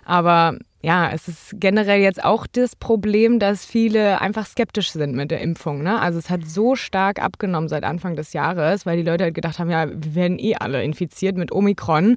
[0.03, 5.29] Aber ja, es ist generell jetzt auch das Problem, dass viele einfach skeptisch sind mit
[5.29, 5.83] der Impfung.
[5.83, 5.99] Ne?
[5.99, 9.59] Also es hat so stark abgenommen seit Anfang des Jahres, weil die Leute halt gedacht
[9.59, 12.15] haben, ja, wir werden eh alle infiziert mit Omikron.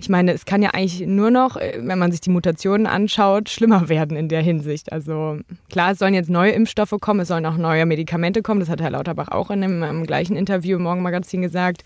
[0.00, 3.48] Ich meine, es kann ja eigentlich nur noch, äh, wenn man sich die Mutationen anschaut,
[3.48, 4.92] schlimmer werden in der Hinsicht.
[4.92, 5.38] Also
[5.70, 8.60] klar, es sollen jetzt neue Impfstoffe kommen, es sollen auch neue Medikamente kommen.
[8.60, 11.84] Das hat Herr Lauterbach auch in dem, im gleichen Interview im Morgenmagazin gesagt.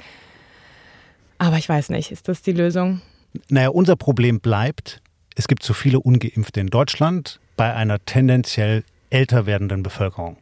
[1.37, 3.03] Aber ich weiß nicht, ist das die Lösung?
[3.49, 5.03] Naja, unser Problem bleibt,
[5.37, 10.37] es gibt zu viele ungeimpfte in Deutschland bei einer tendenziell älter werdenden Bevölkerung.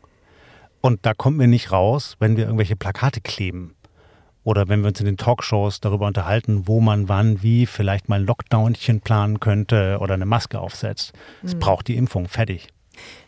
[0.81, 3.75] Und da kommen wir nicht raus, wenn wir irgendwelche Plakate kleben.
[4.43, 8.21] Oder wenn wir uns in den Talkshows darüber unterhalten, wo man wann, wie vielleicht mal
[8.21, 11.13] ein Lockdownchen planen könnte oder eine Maske aufsetzt.
[11.43, 11.59] Es mhm.
[11.59, 12.69] braucht die Impfung, fertig.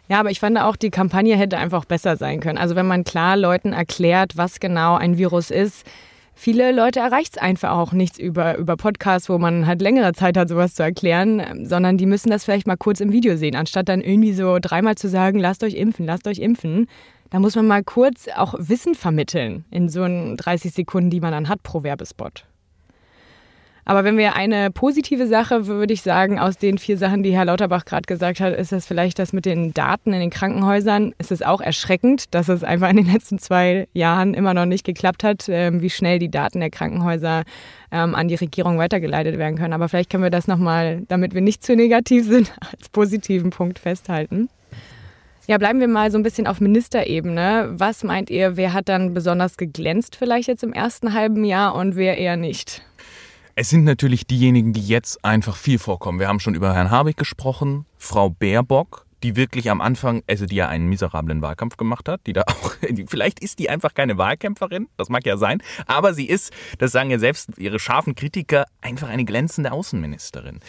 [0.09, 2.59] Ja, aber ich fand auch, die Kampagne hätte einfach besser sein können.
[2.59, 5.87] Also wenn man klar Leuten erklärt, was genau ein Virus ist,
[6.35, 10.37] viele Leute erreicht es einfach auch nichts über, über Podcasts, wo man halt längere Zeit
[10.37, 13.89] hat, sowas zu erklären, sondern die müssen das vielleicht mal kurz im Video sehen, anstatt
[13.89, 16.87] dann irgendwie so dreimal zu sagen, lasst euch impfen, lasst euch impfen.
[17.31, 21.49] Da muss man mal kurz auch Wissen vermitteln in so 30 Sekunden, die man dann
[21.49, 22.45] hat pro Werbespot.
[23.85, 27.47] Aber wenn wir eine positive Sache, würde ich sagen, aus den vier Sachen, die Herr
[27.47, 31.15] Lauterbach gerade gesagt hat, ist das vielleicht das mit den Daten in den Krankenhäusern.
[31.19, 34.85] Es ist auch erschreckend, dass es einfach in den letzten zwei Jahren immer noch nicht
[34.85, 37.43] geklappt hat, ähm, wie schnell die Daten der Krankenhäuser
[37.91, 39.73] ähm, an die Regierung weitergeleitet werden können.
[39.73, 43.81] Aber vielleicht können wir das nochmal, damit wir nicht zu negativ sind, als positiven Punkt
[43.81, 44.49] festhalten.
[45.49, 47.73] Ja, bleiben wir mal so ein bisschen auf Ministerebene.
[47.73, 51.97] Was meint ihr, wer hat dann besonders geglänzt vielleicht jetzt im ersten halben Jahr und
[51.97, 52.83] wer eher nicht?
[53.55, 56.19] Es sind natürlich diejenigen, die jetzt einfach viel vorkommen.
[56.19, 60.57] Wir haben schon über Herrn Habeck gesprochen, Frau Baerbock, die wirklich am Anfang, also die
[60.57, 62.75] ja einen miserablen Wahlkampf gemacht hat, die da auch,
[63.07, 67.11] vielleicht ist die einfach keine Wahlkämpferin, das mag ja sein, aber sie ist, das sagen
[67.11, 70.61] ja selbst ihre scharfen Kritiker, einfach eine glänzende Außenministerin.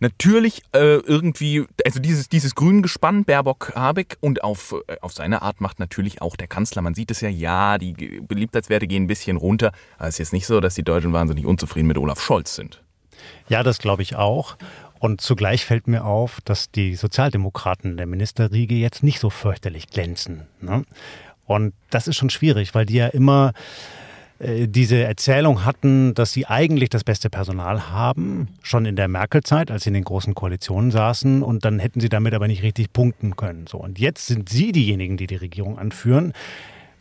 [0.00, 5.60] Natürlich äh, irgendwie, also dieses, dieses Grüngespann, Baerbock, Habeck und auf, äh, auf seine Art
[5.60, 7.92] macht natürlich auch der Kanzler, man sieht es ja, ja, die
[8.26, 11.46] Beliebtheitswerte gehen ein bisschen runter, aber es ist jetzt nicht so, dass die Deutschen wahnsinnig
[11.46, 12.82] unzufrieden mit Olaf Scholz sind.
[13.48, 14.56] Ja, das glaube ich auch.
[15.00, 20.42] Und zugleich fällt mir auf, dass die Sozialdemokraten der Ministerriege jetzt nicht so fürchterlich glänzen.
[20.60, 20.84] Ne?
[21.46, 23.54] Und das ist schon schwierig, weil die ja immer
[24.40, 29.70] äh, diese Erzählung hatten, dass sie eigentlich das beste Personal haben, schon in der Merkel-Zeit,
[29.70, 32.92] als sie in den großen Koalitionen saßen, und dann hätten sie damit aber nicht richtig
[32.92, 33.66] punkten können.
[33.66, 36.34] So, und jetzt sind sie diejenigen, die die Regierung anführen.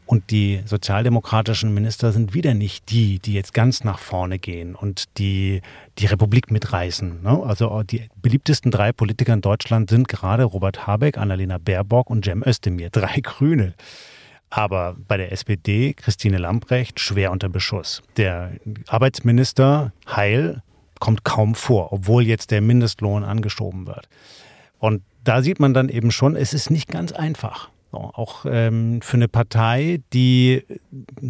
[0.09, 5.19] Und die sozialdemokratischen Minister sind wieder nicht die, die jetzt ganz nach vorne gehen und
[5.19, 5.61] die
[5.99, 7.21] die Republik mitreißen.
[7.21, 7.43] Ne?
[7.43, 12.41] Also die beliebtesten drei Politiker in Deutschland sind gerade Robert Habeck, Annalena Baerbock und Cem
[12.43, 13.75] Özdemir, drei Grüne.
[14.49, 18.01] Aber bei der SPD Christine Lambrecht schwer unter Beschuss.
[18.17, 18.53] Der
[18.87, 20.63] Arbeitsminister Heil
[20.99, 24.09] kommt kaum vor, obwohl jetzt der Mindestlohn angeschoben wird.
[24.79, 27.69] Und da sieht man dann eben schon, es ist nicht ganz einfach.
[27.91, 30.63] Auch ähm, für eine Partei, die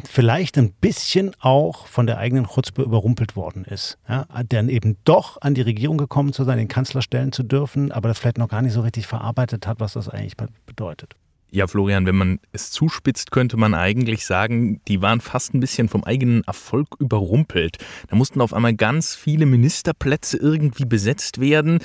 [0.03, 3.97] vielleicht ein bisschen auch von der eigenen Chutzpe überrumpelt worden ist.
[4.09, 7.91] Ja, dann eben doch an die Regierung gekommen zu sein, den Kanzler stellen zu dürfen,
[7.91, 11.15] aber das vielleicht noch gar nicht so richtig verarbeitet hat, was das eigentlich bedeutet.
[11.51, 15.89] Ja, Florian, wenn man es zuspitzt, könnte man eigentlich sagen, die waren fast ein bisschen
[15.89, 17.77] vom eigenen Erfolg überrumpelt.
[18.07, 21.79] Da mussten auf einmal ganz viele Ministerplätze irgendwie besetzt werden.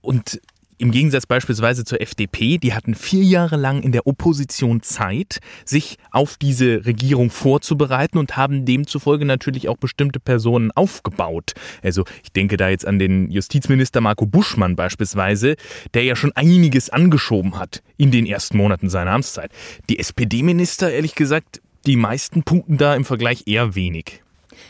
[0.00, 0.40] Und
[0.80, 5.98] im Gegensatz beispielsweise zur FDP, die hatten vier Jahre lang in der Opposition Zeit, sich
[6.10, 11.52] auf diese Regierung vorzubereiten und haben demzufolge natürlich auch bestimmte Personen aufgebaut.
[11.82, 15.56] Also ich denke da jetzt an den Justizminister Marco Buschmann beispielsweise,
[15.92, 19.50] der ja schon einiges angeschoben hat in den ersten Monaten seiner Amtszeit.
[19.88, 24.22] Die SPD-Minister, ehrlich gesagt, die meisten punkten da im Vergleich eher wenig.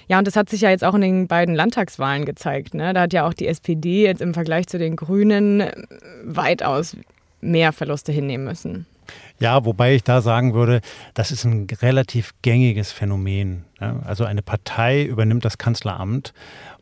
[0.08, 2.74] Ja, und das hat sich ja jetzt auch in den beiden Landtagswahlen gezeigt.
[2.74, 2.92] Ne?
[2.92, 5.72] Da hat ja auch die SPD jetzt im Vergleich zu den Grünen äh,
[6.24, 6.96] weitaus
[7.40, 8.86] mehr Verluste hinnehmen müssen.
[9.38, 10.80] Ja, wobei ich da sagen würde,
[11.14, 13.64] das ist ein relativ gängiges Phänomen.
[13.78, 16.34] Also eine Partei übernimmt das Kanzleramt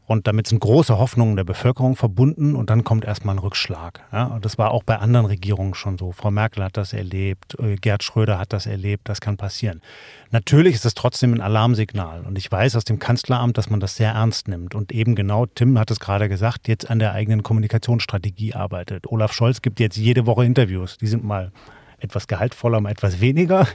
[0.09, 4.01] und damit sind große Hoffnungen der Bevölkerung verbunden und dann kommt erstmal ein Rückschlag.
[4.11, 6.13] Ja, das war auch bei anderen Regierungen schon so.
[6.13, 9.83] Frau Merkel hat das erlebt, äh, Gerd Schröder hat das erlebt, das kann passieren.
[10.31, 13.97] Natürlich ist es trotzdem ein Alarmsignal und ich weiß aus dem Kanzleramt, dass man das
[13.97, 17.43] sehr ernst nimmt und eben genau, Tim hat es gerade gesagt, jetzt an der eigenen
[17.43, 19.07] Kommunikationsstrategie arbeitet.
[19.09, 20.97] Olaf Scholz gibt jetzt jede Woche Interviews.
[20.97, 21.53] Die sind mal
[22.01, 23.67] etwas gehaltvoller, mal etwas weniger.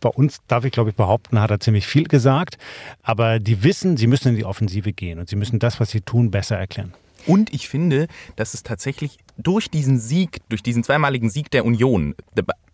[0.00, 2.58] Bei uns, darf ich glaube ich behaupten, hat er ziemlich viel gesagt.
[3.02, 6.00] Aber die wissen, sie müssen in die Offensive gehen und sie müssen das, was sie
[6.00, 6.94] tun, besser erklären.
[7.26, 12.14] Und ich finde, dass es tatsächlich durch diesen Sieg, durch diesen zweimaligen Sieg der Union,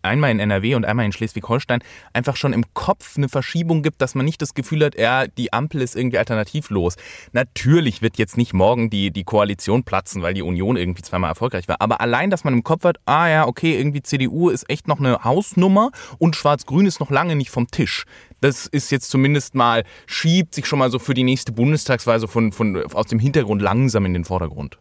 [0.01, 1.79] einmal in NRW und einmal in Schleswig-Holstein,
[2.13, 5.53] einfach schon im Kopf eine Verschiebung gibt, dass man nicht das Gefühl hat, ja, die
[5.53, 6.95] Ampel ist irgendwie alternativlos.
[7.33, 11.67] Natürlich wird jetzt nicht morgen die, die Koalition platzen, weil die Union irgendwie zweimal erfolgreich
[11.67, 11.81] war.
[11.81, 14.99] Aber allein, dass man im Kopf hat, ah ja, okay, irgendwie CDU ist echt noch
[14.99, 18.05] eine Hausnummer und Schwarz-Grün ist noch lange nicht vom Tisch.
[18.41, 22.27] Das ist jetzt zumindest mal, schiebt sich schon mal so für die nächste Bundestagswahl so
[22.27, 24.77] von, von, aus dem Hintergrund langsam in den Vordergrund.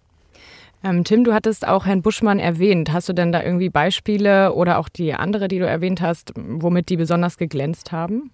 [0.84, 2.92] Ähm, Tim, du hattest auch Herrn Buschmann erwähnt.
[2.92, 6.88] Hast du denn da irgendwie Beispiele oder auch die andere, die du erwähnt hast, womit
[6.88, 8.30] die besonders geglänzt haben?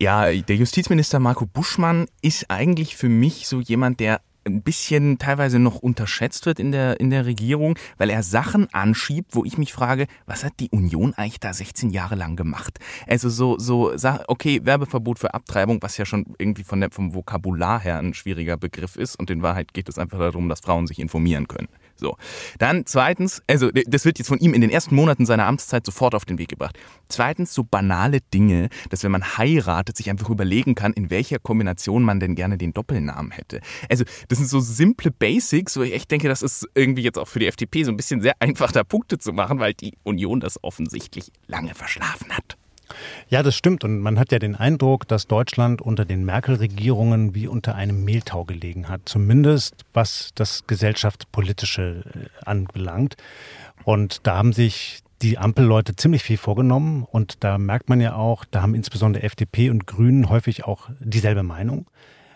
[0.00, 5.58] Ja, der Justizminister Marco Buschmann ist eigentlich für mich so jemand, der ein bisschen teilweise
[5.58, 9.72] noch unterschätzt wird in der, in der Regierung, weil er Sachen anschiebt, wo ich mich
[9.72, 12.78] frage, was hat die Union eigentlich da 16 Jahre lang gemacht?
[13.06, 13.92] Also so, so,
[14.28, 18.56] okay, Werbeverbot für Abtreibung, was ja schon irgendwie von der, vom Vokabular her ein schwieriger
[18.56, 21.68] Begriff ist und in Wahrheit geht es einfach darum, dass Frauen sich informieren können.
[21.96, 22.16] So.
[22.58, 26.14] Dann zweitens, also das wird jetzt von ihm in den ersten Monaten seiner Amtszeit sofort
[26.14, 26.78] auf den Weg gebracht.
[27.08, 32.02] Zweitens, so banale Dinge, dass wenn man heiratet, sich einfach überlegen kann, in welcher Kombination
[32.02, 33.60] man denn gerne den Doppelnamen hätte.
[33.88, 37.28] Also, das sind so simple Basics, wo ich echt denke, das ist irgendwie jetzt auch
[37.28, 40.40] für die FDP so ein bisschen sehr einfach, da Punkte zu machen, weil die Union
[40.40, 42.56] das offensichtlich lange verschlafen hat.
[43.28, 43.84] Ja, das stimmt.
[43.84, 48.44] Und man hat ja den Eindruck, dass Deutschland unter den Merkel-Regierungen wie unter einem Mehltau
[48.44, 49.02] gelegen hat.
[49.04, 53.16] Zumindest was das gesellschaftspolitische äh, anbelangt.
[53.84, 57.06] Und da haben sich die Ampelleute ziemlich viel vorgenommen.
[57.10, 61.42] Und da merkt man ja auch, da haben insbesondere FDP und Grünen häufig auch dieselbe
[61.42, 61.86] Meinung.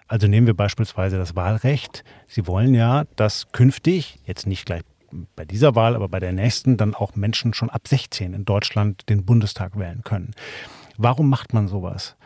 [0.07, 2.03] Also nehmen wir beispielsweise das Wahlrecht.
[2.27, 4.83] Sie wollen ja, dass künftig, jetzt nicht gleich
[5.37, 9.09] bei dieser Wahl, aber bei der nächsten dann auch Menschen schon ab 16 in Deutschland
[9.09, 10.33] den Bundestag wählen können.
[10.97, 12.17] Warum macht man sowas?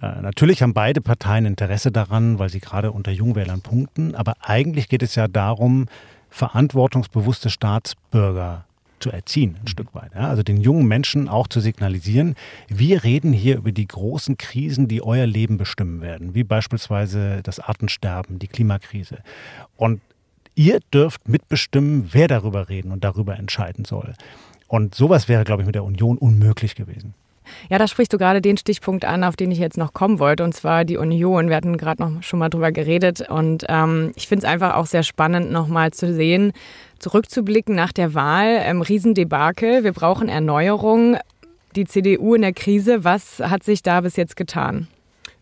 [0.00, 4.88] Äh, natürlich haben beide Parteien Interesse daran, weil sie gerade unter Jungwählern punkten, aber eigentlich
[4.88, 5.86] geht es ja darum,
[6.30, 8.64] verantwortungsbewusste Staatsbürger
[8.98, 10.16] zu erziehen, ein Stück weit.
[10.16, 12.36] Also den jungen Menschen auch zu signalisieren,
[12.68, 17.60] wir reden hier über die großen Krisen, die euer Leben bestimmen werden, wie beispielsweise das
[17.60, 19.18] Artensterben, die Klimakrise.
[19.76, 20.00] Und
[20.54, 24.14] ihr dürft mitbestimmen, wer darüber reden und darüber entscheiden soll.
[24.68, 27.14] Und sowas wäre, glaube ich, mit der Union unmöglich gewesen.
[27.68, 30.44] Ja, da sprichst du gerade den Stichpunkt an, auf den ich jetzt noch kommen wollte,
[30.44, 31.48] und zwar die Union.
[31.48, 34.86] Wir hatten gerade noch schon mal drüber geredet und ähm, ich finde es einfach auch
[34.86, 36.52] sehr spannend, nochmal zu sehen,
[36.98, 38.60] zurückzublicken nach der Wahl.
[38.62, 41.16] Ähm, Riesendebakel, wir brauchen Erneuerung.
[41.76, 44.88] Die CDU in der Krise, was hat sich da bis jetzt getan?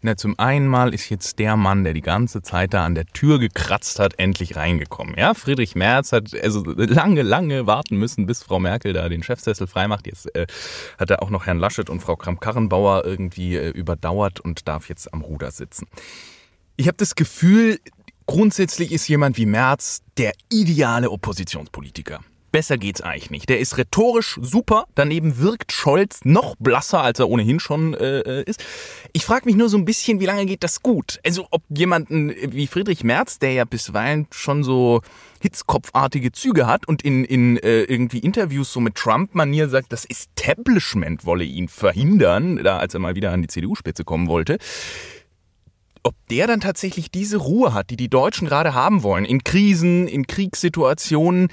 [0.05, 3.07] Na, zum einen mal ist jetzt der Mann, der die ganze Zeit da an der
[3.07, 5.15] Tür gekratzt hat, endlich reingekommen.
[5.17, 9.69] Ja, Friedrich Merz hat also lange, lange warten müssen, bis Frau Merkel da den Chefsessel
[9.69, 10.09] freimacht.
[10.09, 10.49] Jetzt äh,
[10.99, 15.15] hat er auch noch Herrn Laschet und Frau Kramp-Karrenbauer irgendwie äh, überdauert und darf jetzt
[15.15, 15.87] am Ruder sitzen.
[16.77, 17.79] Ich habe das Gefühl,
[18.27, 22.21] grundsätzlich ist jemand wie Merz der ideale Oppositionspolitiker.
[22.53, 23.49] Besser geht's eigentlich nicht.
[23.49, 28.43] Der ist rhetorisch super, daneben wirkt Scholz noch blasser, als er ohnehin schon äh, äh
[28.45, 28.62] ist.
[29.15, 31.19] Ich frage mich nur so ein bisschen, wie lange geht das gut?
[31.25, 35.01] Also ob jemanden wie Friedrich Merz, der ja bisweilen schon so
[35.41, 41.25] hitzkopfartige Züge hat und in, in äh, irgendwie Interviews so mit Trump-Manier sagt, das Establishment
[41.25, 44.59] wolle ihn verhindern, da als er mal wieder an die CDU-Spitze kommen wollte
[46.03, 50.09] ob der dann tatsächlich diese Ruhe hat, die die Deutschen gerade haben wollen, in Krisen,
[50.09, 51.49] in Kriegssituationen,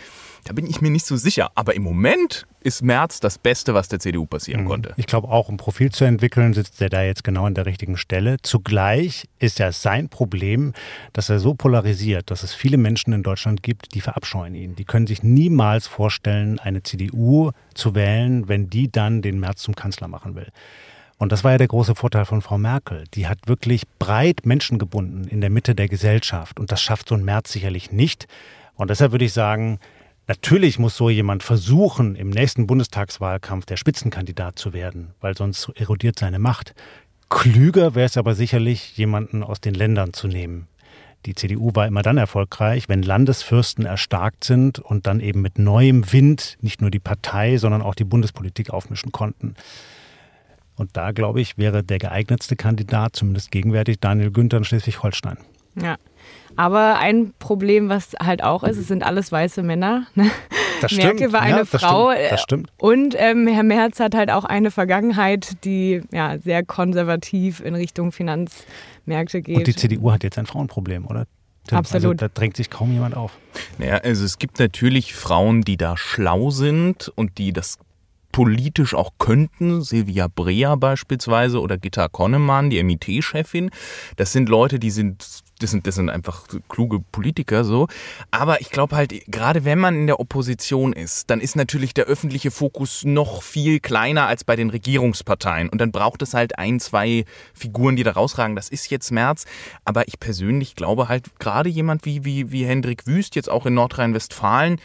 [0.45, 1.51] da bin ich mir nicht so sicher.
[1.55, 4.67] Aber im Moment ist Merz das Beste, was der CDU passieren mhm.
[4.67, 4.93] konnte.
[4.97, 7.97] Ich glaube, auch um Profil zu entwickeln, sitzt er da jetzt genau an der richtigen
[7.97, 8.38] Stelle.
[8.41, 10.73] Zugleich ist ja sein Problem,
[11.13, 14.75] dass er so polarisiert, dass es viele Menschen in Deutschland gibt, die verabscheuen ihn.
[14.75, 19.75] Die können sich niemals vorstellen, eine CDU zu wählen, wenn die dann den Merz zum
[19.75, 20.47] Kanzler machen will.
[21.19, 23.03] Und das war ja der große Vorteil von Frau Merkel.
[23.13, 26.60] Die hat wirklich breit Menschen gebunden in der Mitte der Gesellschaft.
[26.60, 28.27] Und das schafft so ein März sicherlich nicht.
[28.75, 29.79] Und deshalb würde ich sagen,
[30.27, 36.17] natürlich muss so jemand versuchen, im nächsten Bundestagswahlkampf der Spitzenkandidat zu werden, weil sonst erodiert
[36.17, 36.73] seine Macht.
[37.29, 40.69] Klüger wäre es aber sicherlich, jemanden aus den Ländern zu nehmen.
[41.25, 46.13] Die CDU war immer dann erfolgreich, wenn Landesfürsten erstarkt sind und dann eben mit neuem
[46.13, 49.55] Wind nicht nur die Partei, sondern auch die Bundespolitik aufmischen konnten.
[50.79, 55.37] Und da, glaube ich, wäre der geeignetste Kandidat, zumindest gegenwärtig, Daniel Günther in Schleswig-Holstein.
[55.75, 55.97] Ja.
[56.55, 60.07] Aber ein Problem, was halt auch ist, es sind alles weiße Männer.
[60.15, 60.31] Ne?
[60.81, 61.03] Das stimmt.
[61.03, 62.11] Merkel war eine ja, das Frau.
[62.11, 62.31] Stimmt.
[62.31, 62.69] Das stimmt.
[62.77, 68.13] Und ähm, Herr Merz hat halt auch eine Vergangenheit, die ja sehr konservativ in Richtung
[68.13, 69.57] Finanzmärkte geht.
[69.57, 71.25] Und die CDU hat jetzt ein Frauenproblem, oder?
[71.65, 72.05] Also Absolut.
[72.05, 73.37] Also, da drängt sich kaum jemand auf.
[73.77, 77.77] Naja, also es gibt natürlich Frauen, die da schlau sind und die das
[78.31, 83.69] politisch auch könnten, Silvia Brea beispielsweise oder Gitta Konnemann, die MIT-Chefin.
[84.17, 87.87] Das sind Leute, die sind das sind, das sind einfach kluge Politiker so.
[88.31, 92.05] Aber ich glaube halt, gerade wenn man in der Opposition ist, dann ist natürlich der
[92.05, 95.69] öffentliche Fokus noch viel kleiner als bei den Regierungsparteien.
[95.69, 98.55] Und dann braucht es halt ein, zwei Figuren, die da rausragen.
[98.55, 99.45] Das ist jetzt März.
[99.83, 103.73] Aber ich persönlich glaube halt, gerade jemand wie, wie, wie Hendrik Wüst, jetzt auch in
[103.73, 104.79] Nordrhein-Westfalen,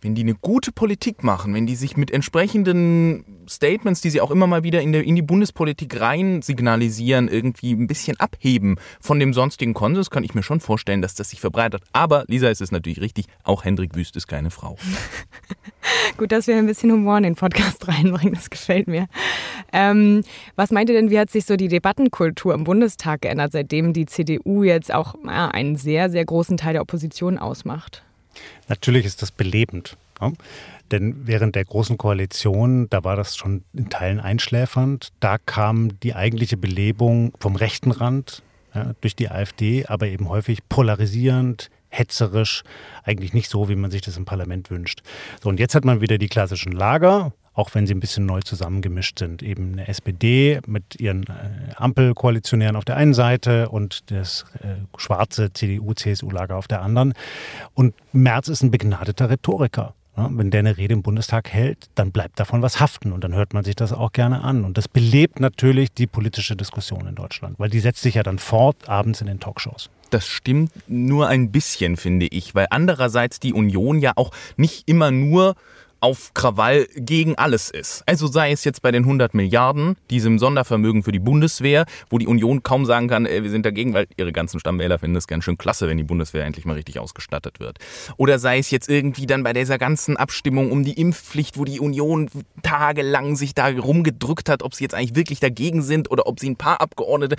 [0.00, 4.30] wenn die eine gute Politik machen, wenn die sich mit entsprechenden Statements, die sie auch
[4.30, 9.18] immer mal wieder in, der, in die Bundespolitik rein signalisieren, irgendwie ein bisschen abheben von
[9.18, 11.82] dem sonstigen Konsens, kann ich mir schon vorstellen, dass das sich verbreitet.
[11.92, 14.76] Aber, Lisa, ist es natürlich richtig, auch Hendrik Wüst ist keine Frau.
[16.16, 19.06] Gut, dass wir ein bisschen Humor in den Podcast reinbringen, das gefällt mir.
[19.72, 20.22] Ähm,
[20.56, 24.06] was meint ihr denn, wie hat sich so die Debattenkultur im Bundestag geändert, seitdem die
[24.06, 28.04] CDU jetzt auch ja, einen sehr, sehr großen Teil der Opposition ausmacht?
[28.68, 29.96] Natürlich ist das belebend.
[30.20, 30.32] Ja?
[30.90, 35.10] Denn während der Großen Koalition, da war das schon in Teilen einschläfernd.
[35.20, 38.42] Da kam die eigentliche Belebung vom rechten Rand
[38.74, 42.62] ja, durch die AfD, aber eben häufig polarisierend, hetzerisch,
[43.02, 45.02] eigentlich nicht so, wie man sich das im Parlament wünscht.
[45.42, 48.40] So, und jetzt hat man wieder die klassischen Lager, auch wenn sie ein bisschen neu
[48.40, 49.42] zusammengemischt sind.
[49.42, 55.52] Eben eine SPD mit ihren äh, Ampelkoalitionären auf der einen Seite und das äh, schwarze
[55.52, 57.14] CDU-CSU-Lager auf der anderen.
[57.74, 59.94] Und Merz ist ein begnadeter Rhetoriker.
[60.30, 63.54] Wenn der eine Rede im Bundestag hält, dann bleibt davon was haften und dann hört
[63.54, 64.64] man sich das auch gerne an.
[64.64, 68.40] Und das belebt natürlich die politische Diskussion in Deutschland, weil die setzt sich ja dann
[68.40, 69.90] fort abends in den Talkshows.
[70.10, 75.12] Das stimmt nur ein bisschen, finde ich, weil andererseits die Union ja auch nicht immer
[75.12, 75.54] nur
[76.00, 78.02] auf Krawall gegen alles ist.
[78.06, 82.26] Also sei es jetzt bei den 100 Milliarden, diesem Sondervermögen für die Bundeswehr, wo die
[82.26, 85.44] Union kaum sagen kann, ey, wir sind dagegen, weil ihre ganzen Stammwähler finden es ganz
[85.44, 87.78] schön klasse, wenn die Bundeswehr endlich mal richtig ausgestattet wird.
[88.16, 91.80] Oder sei es jetzt irgendwie dann bei dieser ganzen Abstimmung um die Impfpflicht, wo die
[91.80, 92.30] Union
[92.62, 96.50] tagelang sich da rumgedrückt hat, ob sie jetzt eigentlich wirklich dagegen sind oder ob sie
[96.50, 97.36] ein paar Abgeordnete.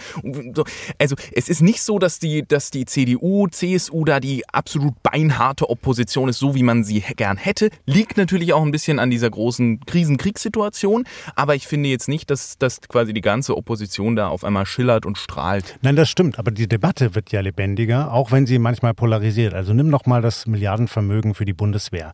[0.98, 5.70] Also es ist nicht so, dass die, dass die CDU, CSU da die absolut beinharte
[5.70, 7.70] Opposition ist, so wie man sie gern hätte.
[7.86, 12.30] Liegt natürlich sicherlich auch ein bisschen an dieser großen Krisenkriegssituation, aber ich finde jetzt nicht,
[12.30, 15.78] dass, dass quasi die ganze Opposition da auf einmal schillert und strahlt.
[15.82, 19.54] Nein, das stimmt, aber die Debatte wird ja lebendiger, auch wenn sie manchmal polarisiert.
[19.54, 22.14] Also nimm noch mal das Milliardenvermögen für die Bundeswehr.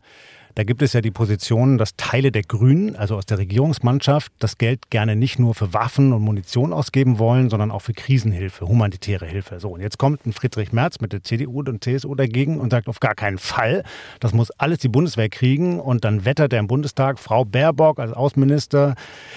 [0.56, 4.56] Da gibt es ja die Position, dass Teile der Grünen, also aus der Regierungsmannschaft, das
[4.56, 9.26] Geld gerne nicht nur für Waffen und Munition ausgeben wollen, sondern auch für Krisenhilfe, humanitäre
[9.26, 9.60] Hilfe.
[9.60, 12.88] So, und jetzt kommt ein Friedrich Merz mit der CDU und CSU dagegen und sagt
[12.88, 13.84] auf gar keinen Fall,
[14.18, 15.78] das muss alles die Bundeswehr kriegen.
[15.78, 18.94] Und dann wettert er im Bundestag Frau Baerbock als Außenminister.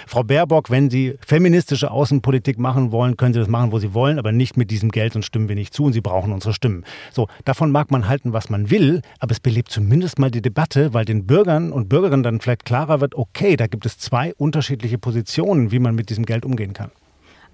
[0.08, 4.20] Frau Baerbock, wenn Sie feministische Außenpolitik machen wollen, können Sie das machen, wo Sie wollen,
[4.20, 6.86] aber nicht mit diesem Geld, sonst stimmen wir nicht zu und Sie brauchen unsere Stimmen.
[7.12, 10.94] So, davon mag man halten, was man will, aber es belebt zumindest mal die Debatte,
[10.94, 14.98] weil den Bürgern und Bürgerinnen dann vielleicht klarer wird, okay, da gibt es zwei unterschiedliche
[14.98, 16.92] Positionen, wie man mit diesem Geld umgehen kann.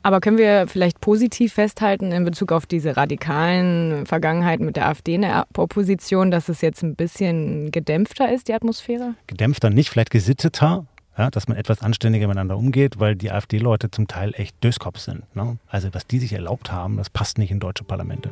[0.04, 5.15] Aber können wir vielleicht positiv festhalten in Bezug auf diese radikalen Vergangenheiten mit der AfD
[5.15, 9.15] in der Opposition, dass es jetzt ein bisschen gedämpfter ist, die Atmosphäre?
[9.26, 10.86] Gedämpfter nicht, vielleicht gesitteter,
[11.18, 15.24] ja, dass man etwas anständiger miteinander umgeht, weil die AfD-Leute zum Teil echt Döskopf sind.
[15.36, 15.58] Ne?
[15.70, 18.30] Also was die sich erlaubt haben, das passt nicht in deutsche Parlamente.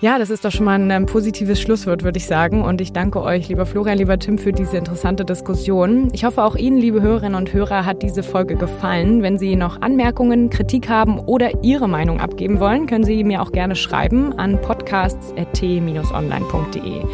[0.00, 2.62] Ja, das ist doch schon mal ein ähm, positives Schlusswort, würde ich sagen.
[2.62, 6.10] Und ich danke euch, lieber Florian, lieber Tim, für diese interessante Diskussion.
[6.12, 9.22] Ich hoffe, auch Ihnen, liebe Hörerinnen und Hörer, hat diese Folge gefallen.
[9.22, 13.52] Wenn Sie noch Anmerkungen, Kritik haben oder Ihre Meinung abgeben wollen, können Sie mir auch
[13.52, 17.04] gerne schreiben an podcasts.t-online.de.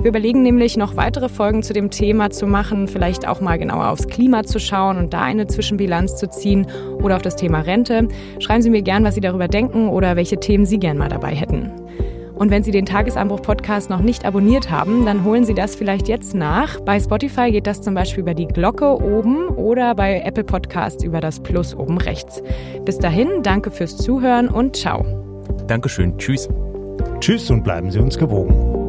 [0.00, 3.90] Wir überlegen nämlich noch weitere Folgen zu dem Thema zu machen, vielleicht auch mal genauer
[3.90, 6.66] aufs Klima zu schauen und da eine Zwischenbilanz zu ziehen
[7.02, 8.08] oder auf das Thema Rente.
[8.38, 11.34] Schreiben Sie mir gern, was Sie darüber denken oder welche Themen Sie gern mal dabei
[11.34, 11.70] hätten.
[12.40, 16.34] Und wenn Sie den Tagesanbruch-Podcast noch nicht abonniert haben, dann holen Sie das vielleicht jetzt
[16.34, 16.80] nach.
[16.80, 21.20] Bei Spotify geht das zum Beispiel über die Glocke oben oder bei Apple Podcasts über
[21.20, 22.42] das Plus oben rechts.
[22.86, 25.04] Bis dahin, danke fürs Zuhören und ciao.
[25.66, 26.16] Dankeschön.
[26.16, 26.48] Tschüss.
[27.20, 28.79] Tschüss und bleiben Sie uns gewogen.